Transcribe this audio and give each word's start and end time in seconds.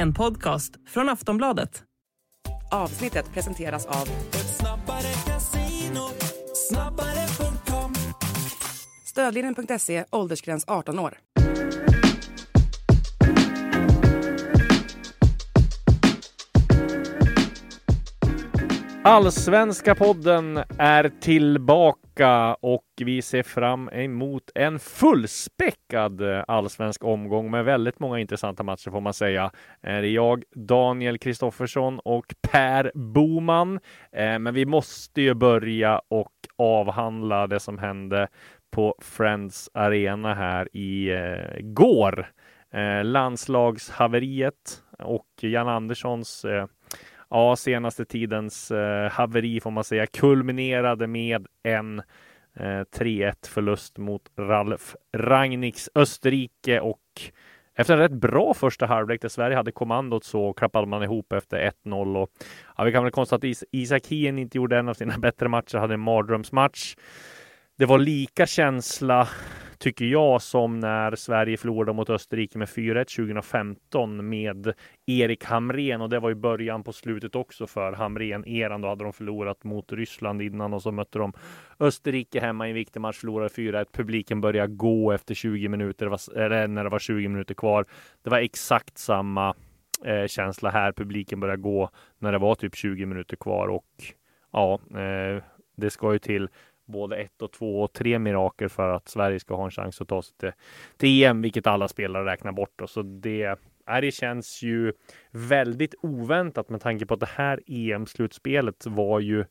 En 0.00 0.14
podcast 0.14 0.72
från 0.88 1.08
Aftonbladet. 1.08 1.82
Avsnittet 2.70 3.32
presenteras 3.32 3.86
av 3.86 4.08
Stödlinjen.se, 9.06 10.04
åldersgräns 10.10 10.64
18 10.66 10.98
år. 10.98 11.18
Allsvenska 19.04 19.94
podden 19.94 20.60
är 20.78 21.08
tillbaka 21.20 22.54
och 22.54 22.84
vi 22.96 23.22
ser 23.22 23.42
fram 23.42 23.88
emot 23.88 24.50
en 24.54 24.78
fullspäckad 24.78 26.22
allsvensk 26.46 27.04
omgång 27.04 27.50
med 27.50 27.64
väldigt 27.64 28.00
många 28.00 28.18
intressanta 28.18 28.62
matcher 28.62 28.90
får 28.90 29.00
man 29.00 29.14
säga. 29.14 29.50
Det 29.80 29.88
är 29.88 30.02
jag, 30.02 30.44
Daniel 30.54 31.18
Kristoffersson 31.18 31.98
och 31.98 32.34
Per 32.50 32.92
Boman. 32.94 33.80
Eh, 34.12 34.38
men 34.38 34.54
vi 34.54 34.66
måste 34.66 35.22
ju 35.22 35.34
börja 35.34 36.00
och 36.08 36.32
avhandla 36.58 37.46
det 37.46 37.60
som 37.60 37.78
hände 37.78 38.28
på 38.70 38.94
Friends 39.02 39.70
Arena 39.74 40.34
här 40.34 40.76
i 40.76 41.10
eh, 41.10 41.60
går. 41.60 42.26
Eh, 42.72 43.04
landslagshaveriet 43.04 44.82
och 44.98 45.26
Jan 45.40 45.68
Anderssons 45.68 46.46
ja, 47.30 47.56
senaste 47.56 48.04
tidens 48.04 48.70
eh, 48.70 49.10
haveri 49.10 49.60
får 49.60 49.70
man 49.70 49.84
säga 49.84 50.06
kulminerade 50.06 51.06
med 51.06 51.46
en 51.62 51.98
eh, 52.56 52.84
3-1 52.98 53.32
förlust 53.48 53.98
mot 53.98 54.22
Ralf 54.38 54.96
Rangnicks 55.16 55.88
Österrike 55.94 56.80
och 56.80 57.00
efter 57.74 57.94
en 57.94 58.00
rätt 58.00 58.12
bra 58.12 58.54
första 58.54 58.86
halvlek 58.86 59.22
där 59.22 59.28
Sverige 59.28 59.56
hade 59.56 59.72
kommandot 59.72 60.24
så 60.24 60.52
klappade 60.52 60.86
man 60.86 61.02
ihop 61.02 61.32
efter 61.32 61.70
1-0 61.84 62.16
och 62.16 62.30
ja, 62.76 62.84
vi 62.84 62.92
kan 62.92 63.02
väl 63.02 63.12
konstatera 63.12 63.50
att 63.50 63.64
Isak 63.72 64.06
Hien 64.06 64.38
inte 64.38 64.58
gjorde 64.58 64.78
en 64.78 64.88
av 64.88 64.94
sina 64.94 65.18
bättre 65.18 65.48
matcher, 65.48 65.78
hade 65.78 65.94
en 65.94 66.00
mardrömsmatch. 66.00 66.94
Det 67.78 67.86
var 67.86 67.98
lika 67.98 68.46
känsla 68.46 69.28
tycker 69.80 70.04
jag, 70.04 70.42
som 70.42 70.80
när 70.80 71.16
Sverige 71.16 71.56
förlorade 71.56 71.92
mot 71.92 72.10
Österrike 72.10 72.58
med 72.58 72.68
4-1 72.68 73.16
2015 73.16 74.28
med 74.28 74.72
Erik 75.06 75.44
Hamrén 75.44 76.00
och 76.00 76.08
det 76.08 76.20
var 76.20 76.28
ju 76.28 76.34
början 76.34 76.82
på 76.82 76.92
slutet 76.92 77.34
också 77.34 77.66
för 77.66 77.92
Hamrén-eran. 77.92 78.80
Då 78.80 78.88
hade 78.88 79.04
de 79.04 79.12
förlorat 79.12 79.64
mot 79.64 79.92
Ryssland 79.92 80.42
innan 80.42 80.74
och 80.74 80.82
så 80.82 80.92
mötte 80.92 81.18
de 81.18 81.32
Österrike 81.78 82.40
hemma 82.40 82.66
i 82.66 82.70
en 82.70 82.74
viktig 82.74 83.00
match, 83.00 83.16
förlorade 83.16 83.48
4-1. 83.48 83.86
Publiken 83.92 84.40
började 84.40 84.72
gå 84.72 85.12
efter 85.12 85.34
20 85.34 85.68
minuter, 85.68 86.06
var, 86.06 86.38
eller 86.38 86.68
när 86.68 86.84
det 86.84 86.90
var 86.90 86.98
20 86.98 87.28
minuter 87.28 87.54
kvar. 87.54 87.86
Det 88.22 88.30
var 88.30 88.38
exakt 88.38 88.98
samma 88.98 89.54
eh, 90.04 90.26
känsla 90.26 90.70
här. 90.70 90.92
Publiken 90.92 91.40
började 91.40 91.62
gå 91.62 91.90
när 92.18 92.32
det 92.32 92.38
var 92.38 92.54
typ 92.54 92.76
20 92.76 93.06
minuter 93.06 93.36
kvar 93.36 93.68
och 93.68 93.86
ja, 94.52 94.80
eh, 94.90 95.42
det 95.76 95.90
ska 95.90 96.12
ju 96.12 96.18
till 96.18 96.48
både 96.90 97.16
ett 97.16 97.42
och 97.42 97.52
två 97.52 97.82
och 97.82 97.92
tre 97.92 98.18
mirakel 98.18 98.68
för 98.68 98.88
att 98.88 99.08
Sverige 99.08 99.40
ska 99.40 99.54
ha 99.56 99.64
en 99.64 99.70
chans 99.70 100.00
att 100.00 100.08
ta 100.08 100.22
sig 100.22 100.36
till, 100.36 100.52
till 100.96 101.24
EM, 101.24 101.42
vilket 101.42 101.66
alla 101.66 101.88
spelare 101.88 102.24
räknar 102.32 102.52
bort. 102.52 102.72
Då. 102.76 102.86
så 102.86 103.02
det, 103.02 103.58
det 104.00 104.14
känns 104.14 104.62
ju 104.62 104.92
väldigt 105.30 105.94
oväntat 106.02 106.68
med 106.68 106.80
tanke 106.80 107.06
på 107.06 107.14
att 107.14 107.20
det 107.20 107.28
här 107.34 107.60
EM-slutspelet 107.66 108.86
var 108.86 109.20
ju 109.20 109.44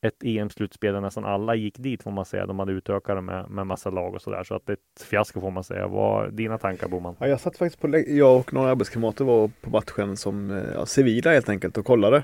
ett 0.00 0.24
EM-slutspel 0.24 0.94
där 0.94 1.00
nästan 1.00 1.24
alla 1.24 1.54
gick 1.54 1.78
dit 1.78 2.02
får 2.02 2.10
man 2.10 2.24
säga. 2.24 2.46
De 2.46 2.58
hade 2.58 2.72
utökat 2.72 3.24
med, 3.24 3.50
med 3.50 3.66
massa 3.66 3.90
lag 3.90 4.14
och 4.14 4.22
sådär. 4.22 4.44
Så 4.44 4.54
att 4.54 4.66
det 4.66 4.72
är 4.72 4.74
ett 4.74 5.02
fiasko 5.02 5.40
får 5.40 5.50
man 5.50 5.64
säga. 5.64 5.86
Vad 5.86 6.32
dina 6.32 6.58
tankar 6.58 6.88
Boman? 6.88 7.14
Ja, 7.18 7.28
jag 7.28 7.40
satt 7.40 7.56
faktiskt 7.56 7.80
på, 7.80 7.98
jag 8.06 8.36
och 8.36 8.52
några 8.52 8.70
arbetskamrater 8.70 9.24
var 9.24 9.50
på 9.60 9.70
matchen 9.70 10.16
som 10.16 10.50
eh, 10.50 10.62
ja, 10.74 10.86
civila 10.86 11.32
helt 11.32 11.48
enkelt 11.48 11.78
och 11.78 11.86
kollade. 11.86 12.22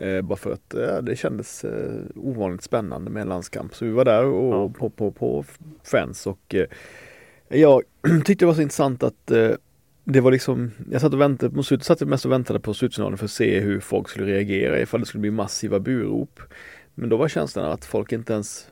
Eh, 0.00 0.22
bara 0.22 0.36
för 0.36 0.52
att 0.52 0.74
ja, 0.74 1.00
det 1.00 1.16
kändes 1.16 1.64
eh, 1.64 2.02
ovanligt 2.14 2.62
spännande 2.62 3.10
med 3.10 3.20
en 3.20 3.28
landskamp. 3.28 3.74
Så 3.74 3.84
vi 3.84 3.90
var 3.90 4.04
där 4.04 4.24
och 4.24 4.54
ja. 4.54 4.68
på, 4.78 4.90
på, 4.90 5.10
på 5.10 5.44
Friends 5.82 6.26
och 6.26 6.54
eh, 6.54 6.66
jag 7.48 7.82
tyckte 8.24 8.44
det 8.44 8.46
var 8.46 8.54
så 8.54 8.62
intressant 8.62 9.02
att 9.02 9.30
eh, 9.30 9.50
det 10.04 10.20
var 10.20 10.30
liksom, 10.30 10.70
jag 10.90 11.00
satt 11.00 11.12
och 11.12 11.20
väntade, 11.20 11.56
mot 11.56 11.66
slutet 11.66 11.86
satt 11.86 12.00
mest 12.00 12.24
och 12.24 12.32
väntade 12.32 12.60
på 12.60 12.74
slutsignalen 12.74 13.18
för 13.18 13.24
att 13.24 13.30
se 13.30 13.60
hur 13.60 13.80
folk 13.80 14.08
skulle 14.08 14.26
reagera 14.26 14.80
ifall 14.80 15.00
det 15.00 15.06
skulle 15.06 15.20
bli 15.20 15.30
massiva 15.30 15.80
burop. 15.80 16.40
Men 16.98 17.08
då 17.08 17.16
var 17.16 17.28
känslan 17.28 17.72
att 17.72 17.84
folk 17.84 18.12
inte 18.12 18.32
ens 18.32 18.70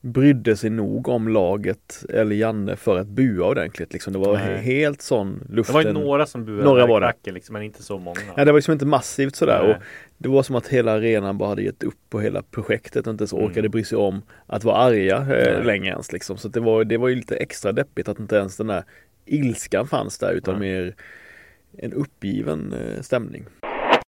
brydde 0.00 0.56
sig 0.56 0.70
nog 0.70 1.08
om 1.08 1.28
laget 1.28 2.04
eller 2.08 2.36
Janne 2.36 2.76
för 2.76 2.98
att 2.98 3.06
bua 3.06 3.46
ordentligt. 3.46 3.92
Liksom. 3.92 4.12
Det 4.12 4.18
var 4.18 4.32
Nej. 4.32 4.58
helt 4.58 5.02
sån 5.02 5.44
luften. 5.48 5.76
Det 5.76 5.84
var 5.84 6.00
ju 6.00 6.06
några 6.06 6.26
som 6.26 6.44
buade 6.44 6.64
några 6.64 6.86
var 6.86 7.14
det. 7.22 7.32
liksom, 7.32 7.52
men 7.52 7.62
inte 7.62 7.82
så 7.82 7.98
många. 7.98 8.20
Nej, 8.36 8.46
det 8.46 8.52
var 8.52 8.58
liksom 8.58 8.72
inte 8.72 8.86
massivt 8.86 9.36
sådär. 9.36 9.60
Och 9.70 9.82
det 10.18 10.28
var 10.28 10.42
som 10.42 10.56
att 10.56 10.68
hela 10.68 10.92
arenan 10.92 11.38
bara 11.38 11.48
hade 11.48 11.62
gett 11.62 11.82
upp 11.82 11.98
på 12.10 12.20
hela 12.20 12.42
projektet 12.42 13.06
och 13.06 13.10
inte 13.10 13.22
ens 13.22 13.32
mm. 13.32 13.44
orkade 13.44 13.68
bry 13.68 13.84
sig 13.84 13.98
om 13.98 14.22
att 14.46 14.64
vara 14.64 14.76
arga 14.76 15.26
eh, 15.36 15.64
länge 15.64 15.90
ens. 15.90 16.12
Liksom. 16.12 16.36
Så 16.36 16.48
det, 16.48 16.60
var, 16.60 16.84
det 16.84 16.96
var 16.96 17.08
ju 17.08 17.14
lite 17.14 17.36
extra 17.36 17.72
deppigt 17.72 18.08
att 18.08 18.20
inte 18.20 18.36
ens 18.36 18.56
den 18.56 18.66
där 18.66 18.84
ilskan 19.24 19.86
fanns 19.86 20.18
där 20.18 20.32
utan 20.32 20.54
mm. 20.54 20.68
mer 20.68 20.94
en 21.78 21.92
uppgiven 21.92 22.72
eh, 22.72 23.02
stämning. 23.02 23.44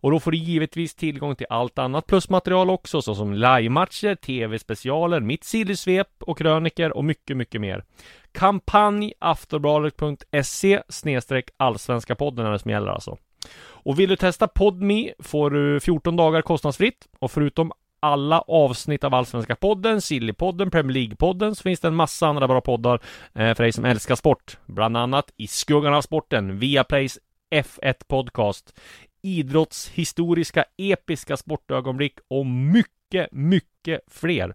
Och 0.01 0.11
då 0.11 0.21
får 0.21 0.31
du 0.31 0.39
givetvis 0.39 0.95
tillgång 0.95 1.37
till 1.37 1.47
allt 1.51 1.79
annat 1.79 2.07
plusmaterial 2.07 2.71
också, 2.71 3.03
såsom 3.03 3.33
livematcher, 3.33 4.15
tv-specialer, 4.15 5.21
mitt 5.21 5.45
sillysvep 5.45 6.09
och 6.21 6.39
kröniker 6.39 6.97
och 6.97 7.05
mycket, 7.05 7.37
mycket 7.37 7.61
mer. 7.61 7.85
Kampanj 8.33 9.13
aftonbladet.se 9.19 10.83
snedstreck 10.89 11.51
allsvenska 11.57 12.15
podden 12.15 12.47
är 12.47 12.53
det 12.53 12.59
som 12.59 12.71
gäller 12.71 12.91
alltså. 12.91 13.17
Och 13.59 14.01
vill 14.01 14.09
du 14.09 14.17
testa 14.17 14.49
PodMe 14.49 15.13
får 15.19 15.51
du 15.51 15.81
14 15.81 16.17
dagar 16.17 16.43
kostnadsfritt 16.43 17.09
och 17.19 17.31
förutom 17.31 17.73
alla 18.01 18.41
avsnitt 18.41 19.05
av 19.05 19.15
Allsvenska 19.15 19.57
podden, 19.57 20.01
Sillypodden, 20.01 20.71
Premier 20.71 20.95
League-podden 20.95 21.55
så 21.55 21.63
finns 21.63 21.81
det 21.81 21.89
en 21.89 21.95
massa 21.95 22.27
andra 22.27 22.49
bra 22.49 22.61
poddar 22.61 23.01
eh, 23.35 23.55
för 23.55 23.63
dig 23.63 23.73
som 23.73 23.85
älskar 23.85 24.15
sport. 24.15 24.59
Bland 24.67 24.97
annat 24.97 25.33
I 25.37 25.47
skuggan 25.47 25.95
av 25.95 26.03
sporten, 26.03 26.59
Viaplays 26.59 27.19
F1 27.51 27.95
Podcast, 28.09 28.81
idrottshistoriska 29.27 30.65
episka 30.77 31.37
sportögonblick 31.37 32.19
och 32.29 32.47
mycket, 32.47 33.33
mycket 33.33 34.01
fler. 34.07 34.55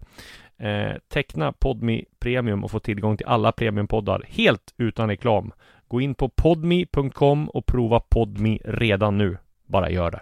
Eh, 0.58 0.98
teckna 1.08 1.52
Podmi 1.52 2.06
Premium 2.20 2.64
och 2.64 2.72
få 2.72 2.80
tillgång 2.80 3.18
till 3.18 3.28
alla 3.28 3.52
premiumpoddar 3.52 4.26
helt 4.28 4.74
utan 4.78 5.10
reklam. 5.10 5.52
Gå 5.88 6.02
in 6.02 6.16
på 6.16 6.30
podmi.com 6.30 7.50
och 7.50 7.66
prova 7.66 8.00
Podmi 8.00 8.62
redan 8.66 9.18
nu. 9.18 9.38
Bara 9.66 9.90
gör 9.90 10.12
det. 10.12 10.22